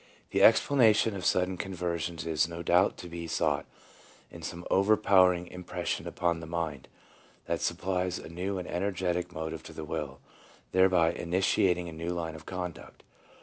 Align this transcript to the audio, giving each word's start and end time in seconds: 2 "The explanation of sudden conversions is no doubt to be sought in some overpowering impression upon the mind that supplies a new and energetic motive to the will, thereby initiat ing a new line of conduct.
2 0.31 0.39
"The 0.39 0.43
explanation 0.43 1.15
of 1.15 1.23
sudden 1.23 1.57
conversions 1.57 2.25
is 2.25 2.47
no 2.49 2.63
doubt 2.63 2.97
to 2.97 3.07
be 3.07 3.27
sought 3.27 3.67
in 4.31 4.41
some 4.41 4.65
overpowering 4.71 5.45
impression 5.45 6.07
upon 6.07 6.39
the 6.39 6.47
mind 6.47 6.87
that 7.45 7.61
supplies 7.61 8.17
a 8.17 8.27
new 8.27 8.57
and 8.57 8.67
energetic 8.67 9.31
motive 9.31 9.61
to 9.61 9.73
the 9.73 9.85
will, 9.85 10.19
thereby 10.71 11.13
initiat 11.13 11.77
ing 11.77 11.87
a 11.87 11.93
new 11.93 12.09
line 12.09 12.33
of 12.33 12.47
conduct. 12.47 13.03